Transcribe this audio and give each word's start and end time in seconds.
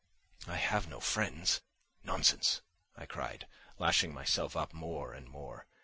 I 0.47 0.55
have 0.55 0.87
no 0.87 0.99
friends. 0.99 1.61
Nonsense!" 2.03 2.63
I 2.97 3.05
cried, 3.05 3.45
lashing 3.77 4.15
myself 4.15 4.55
up 4.57 4.73
more 4.73 5.13
and 5.13 5.27
more. 5.29 5.67